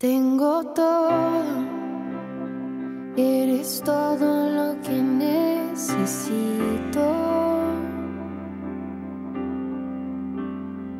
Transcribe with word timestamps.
Tengo 0.00 0.62
todo, 0.76 1.40
eres 3.16 3.82
todo 3.84 4.48
lo 4.48 4.80
que 4.80 4.92
necesito. 4.92 6.36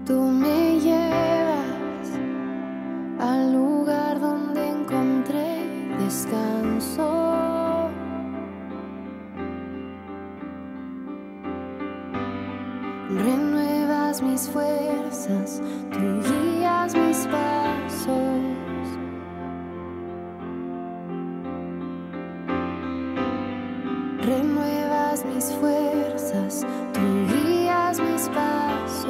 Tú 0.04 0.14
me 0.14 0.80
llevas 0.80 2.10
al 3.20 3.52
lugar 3.52 4.18
donde 4.18 4.68
encontré 4.68 5.62
descanso. 6.00 7.88
Renuevas 13.10 14.20
mis 14.22 14.48
fuerzas, 14.48 15.62
tú 15.92 16.00
guías 16.28 16.96
mis 16.96 17.28
pasos. 17.28 18.57
Renuevas 24.28 25.24
mis 25.24 25.46
fuerzas, 25.54 26.66
mis 27.00 28.28
pasos. 28.28 29.08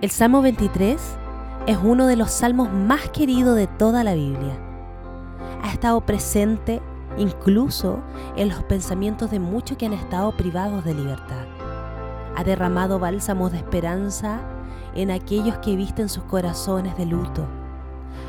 El 0.00 0.10
Salmo 0.10 0.40
23 0.40 1.00
es 1.66 1.78
uno 1.82 2.06
de 2.06 2.14
los 2.14 2.30
salmos 2.30 2.72
más 2.72 3.08
queridos 3.10 3.56
de 3.56 3.66
toda 3.66 4.04
la 4.04 4.14
Biblia. 4.14 4.56
Ha 5.64 5.72
estado 5.72 6.00
presente 6.02 6.80
incluso 7.18 7.98
en 8.36 8.50
los 8.50 8.62
pensamientos 8.62 9.32
de 9.32 9.40
muchos 9.40 9.76
que 9.76 9.86
han 9.86 9.94
estado 9.94 10.30
privados 10.36 10.84
de 10.84 10.94
libertad. 10.94 11.44
Ha 12.36 12.44
derramado 12.44 13.00
bálsamos 13.00 13.50
de 13.50 13.58
esperanza 13.58 14.42
en 14.94 15.10
aquellos 15.10 15.58
que 15.58 15.74
visten 15.74 16.08
sus 16.08 16.22
corazones 16.22 16.96
de 16.96 17.06
luto. 17.06 17.63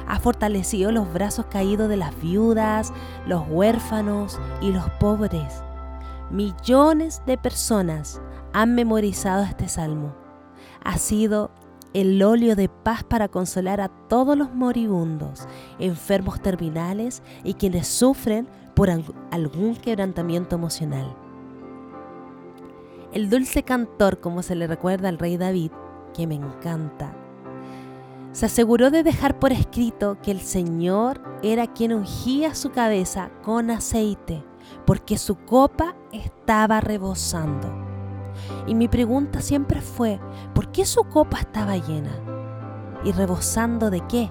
Ha 0.08 0.20
fortalecido 0.20 0.92
los 0.92 1.12
brazos 1.12 1.46
caídos 1.48 1.90
de 1.90 1.98
las 1.98 2.20
viudas, 2.22 2.94
los 3.26 3.44
huérfanos 3.50 4.40
y 4.62 4.72
los 4.72 4.90
pobres. 5.00 5.64
Millones 6.32 7.22
de 7.26 7.38
personas 7.38 8.22
han 8.54 8.76
memorizado 8.76 9.44
este 9.44 9.68
salmo. 9.68 10.16
Ha 10.84 10.98
sido 10.98 11.52
el 11.94 12.22
óleo 12.22 12.56
de 12.56 12.68
paz 12.68 13.04
para 13.04 13.30
consolar 13.30 13.80
a 13.80 13.88
todos 13.88 14.38
los 14.38 14.54
moribundos, 14.54 15.48
enfermos 15.80 16.42
terminales 16.42 17.24
y 17.44 17.54
quienes 17.54 17.88
sufren 17.88 18.48
por 18.76 18.90
algún 19.32 19.76
quebrantamiento 19.76 20.56
emocional. 20.56 21.16
El 23.14 23.30
dulce 23.30 23.64
cantor, 23.64 24.20
como 24.20 24.44
se 24.44 24.56
le 24.56 24.68
recuerda 24.68 25.08
al 25.08 25.18
rey 25.18 25.38
David, 25.38 25.72
que 26.14 26.28
me 26.28 26.36
encanta, 26.36 27.16
se 28.36 28.48
aseguró 28.48 28.92
de 28.92 29.02
dejar 29.02 29.40
por 29.40 29.54
escrito 29.54 30.18
que 30.22 30.30
el 30.30 30.42
Señor 30.42 31.22
era 31.42 31.68
quien 31.68 31.94
ungía 31.94 32.54
su 32.54 32.70
cabeza 32.70 33.32
con 33.42 33.72
aceite, 33.72 34.44
porque 34.86 35.18
su 35.18 35.38
copa 35.38 35.96
estaba 36.12 36.82
rebosando. 36.82 37.74
Y 38.68 38.76
mi 38.76 38.90
pregunta 38.90 39.40
siempre 39.40 39.80
fue, 39.80 40.20
¿por 40.54 40.70
qué 40.74 40.86
su 40.86 41.06
copa 41.06 41.40
estaba 41.40 41.78
llena? 41.78 42.12
¿Y 43.06 43.14
rebosando 43.14 43.90
de 43.90 44.02
qué? 44.02 44.30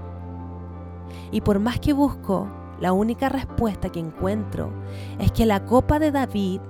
Y 1.33 1.41
por 1.41 1.59
más 1.59 1.81
que 1.81 1.95
busco, 1.95 2.47
la 2.83 2.93
única 2.93 3.31
respuesta 3.31 3.89
que 3.89 4.01
encuentro 4.01 4.71
es 5.19 5.33
que 5.33 5.47
la 5.47 5.65
copa 5.65 5.99
de 5.99 6.11
David 6.11 6.61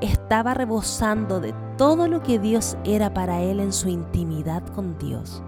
estaba 0.00 0.54
rebosando 0.54 1.38
de 1.38 1.54
todo 1.78 2.08
lo 2.08 2.20
que 2.20 2.40
Dios 2.40 2.76
era 2.82 3.14
para 3.14 3.42
él 3.42 3.60
en 3.60 3.72
su 3.72 3.88
intimidad 3.88 4.66
con 4.74 4.98
Dios. 4.98 5.44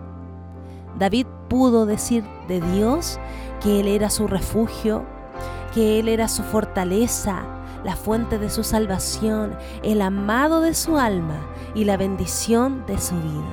David 0.99 1.27
pudo 1.49 1.87
decir 1.87 2.25
de 2.49 2.61
Dios 2.61 3.19
que 3.63 3.81
Él 3.81 3.89
era 3.89 4.11
su 4.11 4.27
refugio, 4.27 5.05
que 5.75 6.01
Él 6.01 6.09
era 6.09 6.29
su 6.29 6.43
fortaleza, 6.43 7.43
la 7.85 7.97
fuente 7.97 8.39
de 8.39 8.51
su 8.51 8.63
salvación, 8.63 9.57
el 9.83 10.03
amado 10.03 10.61
de 10.61 10.75
su 10.75 10.99
alma 10.99 11.41
y 11.75 11.85
la 11.85 11.97
bendición 11.97 12.85
de 12.87 12.99
su 12.99 13.15
vida. 13.15 13.53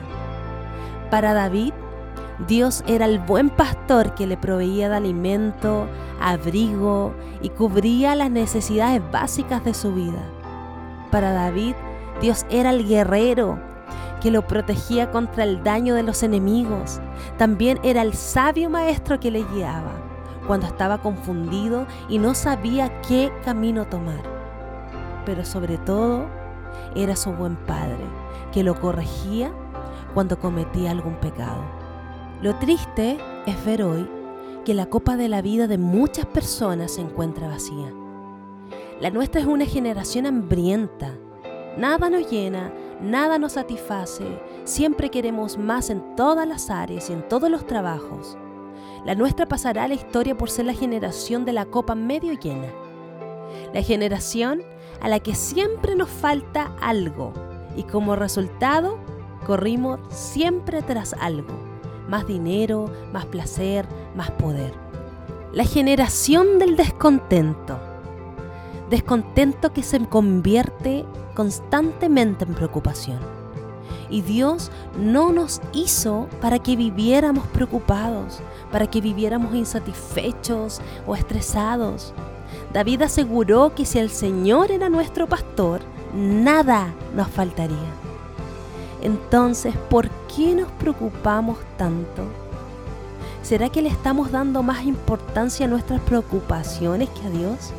Para 1.09 1.33
David, 1.33 1.73
Dios 2.47 2.83
era 2.87 3.05
el 3.05 3.19
buen 3.19 3.49
pastor 3.49 4.15
que 4.15 4.27
le 4.27 4.37
proveía 4.37 4.89
de 4.89 4.95
alimento, 4.95 5.87
abrigo 6.21 7.13
y 7.41 7.49
cubría 7.49 8.15
las 8.15 8.31
necesidades 8.31 9.01
básicas 9.11 9.63
de 9.65 9.73
su 9.73 9.93
vida. 9.93 10.23
Para 11.11 11.33
David, 11.33 11.75
Dios 12.21 12.45
era 12.49 12.69
el 12.69 12.87
guerrero 12.87 13.59
que 14.21 14.31
lo 14.31 14.45
protegía 14.47 15.11
contra 15.11 15.43
el 15.43 15.63
daño 15.63 15.95
de 15.95 16.03
los 16.03 16.23
enemigos. 16.23 16.99
También 17.37 17.79
era 17.83 18.01
el 18.01 18.13
sabio 18.13 18.69
maestro 18.69 19.19
que 19.19 19.31
le 19.31 19.43
guiaba 19.43 19.91
cuando 20.47 20.67
estaba 20.67 20.97
confundido 20.99 21.85
y 22.09 22.17
no 22.17 22.33
sabía 22.33 23.01
qué 23.01 23.31
camino 23.45 23.85
tomar. 23.85 24.21
Pero 25.25 25.45
sobre 25.45 25.77
todo, 25.77 26.25
era 26.95 27.15
su 27.15 27.31
buen 27.31 27.55
padre, 27.55 28.03
que 28.51 28.63
lo 28.63 28.79
corregía 28.79 29.51
cuando 30.13 30.39
cometía 30.39 30.91
algún 30.91 31.15
pecado. 31.15 31.63
Lo 32.41 32.55
triste 32.55 33.17
es 33.45 33.65
ver 33.65 33.83
hoy 33.83 34.09
que 34.65 34.73
la 34.73 34.87
copa 34.87 35.17
de 35.17 35.29
la 35.29 35.41
vida 35.41 35.67
de 35.67 35.77
muchas 35.77 36.25
personas 36.25 36.93
se 36.93 37.01
encuentra 37.01 37.47
vacía. 37.47 37.93
La 38.99 39.11
nuestra 39.11 39.41
es 39.41 39.47
una 39.47 39.65
generación 39.65 40.25
hambrienta. 40.25 41.13
Nada 41.77 42.09
nos 42.09 42.29
llena, 42.29 42.73
nada 43.01 43.39
nos 43.39 43.53
satisface, 43.53 44.25
siempre 44.63 45.09
queremos 45.09 45.57
más 45.57 45.89
en 45.89 46.15
todas 46.15 46.47
las 46.47 46.69
áreas 46.69 47.09
y 47.09 47.13
en 47.13 47.27
todos 47.27 47.49
los 47.49 47.65
trabajos. 47.65 48.37
La 49.05 49.15
nuestra 49.15 49.47
pasará 49.47 49.85
a 49.85 49.87
la 49.87 49.93
historia 49.93 50.37
por 50.37 50.49
ser 50.49 50.65
la 50.65 50.73
generación 50.73 51.45
de 51.45 51.53
la 51.53 51.65
copa 51.65 51.95
medio 51.95 52.33
llena. 52.33 52.67
La 53.73 53.81
generación 53.81 54.61
a 55.01 55.07
la 55.07 55.19
que 55.19 55.35
siempre 55.35 55.95
nos 55.95 56.09
falta 56.09 56.73
algo 56.81 57.33
y 57.75 57.83
como 57.83 58.15
resultado 58.15 58.97
corrimos 59.45 59.99
siempre 60.09 60.81
tras 60.81 61.13
algo. 61.13 61.53
Más 62.09 62.27
dinero, 62.27 62.91
más 63.13 63.25
placer, 63.27 63.87
más 64.15 64.31
poder. 64.31 64.73
La 65.53 65.63
generación 65.63 66.59
del 66.59 66.75
descontento. 66.75 67.79
Descontento 68.89 69.71
que 69.71 69.83
se 69.83 69.99
convierte 70.07 71.05
constantemente 71.39 72.43
en 72.43 72.53
preocupación. 72.53 73.17
Y 74.09 74.23
Dios 74.23 74.71
no 74.97 75.31
nos 75.31 75.61
hizo 75.71 76.27
para 76.41 76.59
que 76.59 76.75
viviéramos 76.75 77.47
preocupados, 77.47 78.41
para 78.73 78.87
que 78.87 78.99
viviéramos 78.99 79.55
insatisfechos 79.55 80.81
o 81.07 81.15
estresados. 81.15 82.13
David 82.73 83.03
aseguró 83.03 83.73
que 83.73 83.85
si 83.85 83.99
el 83.99 84.09
Señor 84.09 84.69
era 84.69 84.89
nuestro 84.89 85.27
pastor, 85.27 85.79
nada 86.13 86.93
nos 87.15 87.29
faltaría. 87.29 87.77
Entonces, 89.01 89.73
¿por 89.89 90.09
qué 90.35 90.53
nos 90.55 90.69
preocupamos 90.73 91.57
tanto? 91.77 92.23
¿Será 93.43 93.69
que 93.69 93.81
le 93.81 93.87
estamos 93.87 94.29
dando 94.29 94.61
más 94.61 94.83
importancia 94.83 95.67
a 95.67 95.69
nuestras 95.69 96.01
preocupaciones 96.01 97.07
que 97.07 97.27
a 97.27 97.29
Dios? 97.29 97.71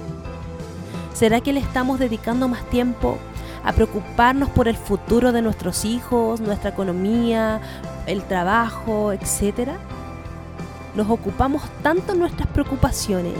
¿Será 1.13 1.43
que 1.43 1.53
le 1.53 1.61
estamos 1.61 1.99
dedicando 1.99 2.49
más 2.49 2.65
tiempo 2.71 3.19
a 3.65 3.73
preocuparnos 3.73 4.49
por 4.51 4.69
el 4.69 4.77
futuro 4.77 5.33
de 5.33 5.43
nuestros 5.43 5.85
hijos, 5.85 6.41
nuestra 6.41 6.71
economía, 6.71 7.61
el 8.07 8.23
trabajo, 8.23 9.13
etcétera? 9.13 9.77
Nos 10.95 11.09
ocupamos 11.09 11.63
tanto 11.83 12.13
en 12.13 12.21
nuestras 12.21 12.49
preocupaciones 12.49 13.39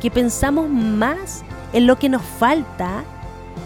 que 0.00 0.10
pensamos 0.10 0.68
más 0.68 1.42
en 1.72 1.86
lo 1.86 1.98
que 1.98 2.08
nos 2.08 2.22
falta 2.22 3.04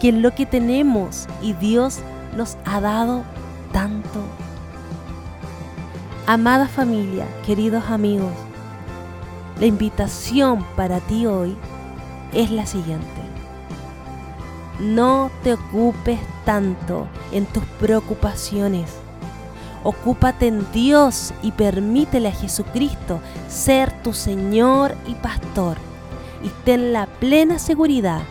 que 0.01 0.09
en 0.09 0.23
lo 0.23 0.35
que 0.35 0.47
tenemos 0.47 1.29
y 1.41 1.53
Dios 1.53 2.01
nos 2.37 2.57
ha 2.65 2.81
dado 2.81 3.23
tanto. 3.73 4.21
Amada 6.27 6.67
familia, 6.67 7.27
queridos 7.47 7.85
amigos, 7.89 8.33
la 9.61 9.67
invitación 9.67 10.65
para 10.77 11.01
ti 11.01 11.27
hoy 11.27 11.57
es 12.33 12.51
la 12.51 12.67
siguiente. 12.67 13.22
No 14.83 15.31
te 15.45 15.55
ocupes 15.55 16.19
tanto 16.45 17.07
en 17.31 17.47
tus 17.47 17.63
preocupaciones. 17.79 18.91
Ocúpate 19.85 20.49
en 20.49 20.67
Dios 20.73 21.33
y 21.41 21.53
permítele 21.53 22.27
a 22.27 22.33
Jesucristo 22.33 23.21
ser 23.47 23.93
tu 24.03 24.13
Señor 24.13 24.97
y 25.07 25.15
Pastor. 25.15 25.77
Y 26.43 26.49
ten 26.65 26.93
la 26.93 27.07
plena 27.07 27.61
seguridad 27.61 28.23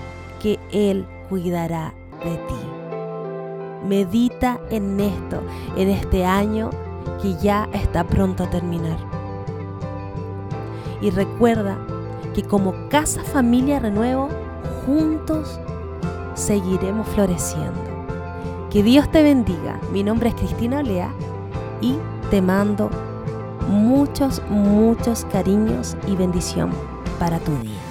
que 0.41 0.59
Él 0.73 1.05
cuidará 1.29 1.93
de 2.21 2.35
ti. 2.35 3.87
Medita 3.87 4.59
en 4.69 4.99
esto, 4.99 5.41
en 5.77 5.87
este 5.87 6.25
año 6.25 6.69
que 7.21 7.33
ya 7.41 7.69
está 7.71 8.03
pronto 8.03 8.43
a 8.43 8.49
terminar. 8.49 8.97
Y 11.01 11.11
recuerda 11.11 11.77
que 12.35 12.43
como 12.43 12.89
Casa 12.89 13.23
Familia 13.23 13.79
Renuevo, 13.79 14.27
juntos 14.85 15.57
seguiremos 16.41 17.07
floreciendo. 17.09 17.79
Que 18.69 18.83
Dios 18.83 19.09
te 19.11 19.21
bendiga. 19.21 19.79
Mi 19.91 20.03
nombre 20.03 20.29
es 20.29 20.35
Cristina 20.35 20.79
Olea 20.79 21.13
y 21.81 21.97
te 22.29 22.41
mando 22.41 22.89
Muchos, 23.69 24.41
muchos 24.49 25.23
cariños 25.25 25.95
y 26.07 26.15
bendición 26.15 26.71
para 27.19 27.39
tu 27.39 27.55
día. 27.57 27.90